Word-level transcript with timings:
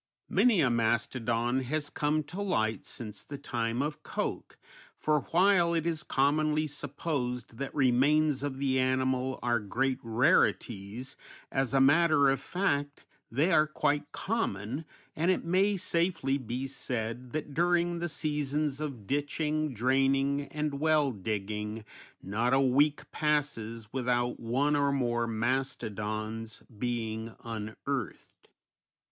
Many 0.29 0.61
a 0.61 0.71
mastodon 0.71 1.59
has 1.59 1.91
come 1.91 2.23
to 2.23 2.41
light 2.41 2.85
since 2.87 3.23
the 3.23 3.37
time 3.37 3.83
of 3.83 4.01
Koch, 4.01 4.57
for 4.97 5.19
while 5.29 5.75
it 5.75 5.85
is 5.85 6.01
commonly 6.01 6.65
supposed 6.65 7.59
that 7.59 7.75
remains 7.75 8.41
of 8.41 8.57
the 8.57 8.79
animal 8.79 9.37
are 9.43 9.59
great 9.59 9.99
rarities, 10.01 11.17
as 11.51 11.75
a 11.75 11.79
matter 11.79 12.29
of 12.31 12.39
fact 12.39 13.05
they 13.31 13.51
are 13.51 13.67
quite 13.67 14.11
common, 14.11 14.85
and 15.15 15.29
it 15.29 15.45
may 15.45 15.77
safely 15.77 16.39
be 16.39 16.65
said 16.65 17.31
that 17.33 17.53
during 17.53 17.99
the 17.99 18.09
seasons 18.09 18.81
of 18.81 19.05
ditching, 19.05 19.71
draining, 19.71 20.47
and 20.47 20.79
well 20.79 21.11
digging 21.11 21.85
not 22.23 22.55
a 22.55 22.59
week 22.59 23.11
passes 23.11 23.93
without 23.93 24.39
one 24.39 24.75
or 24.75 24.91
more 24.91 25.27
mastodons 25.27 26.63
being 26.75 27.35
unearthed. 27.45 28.47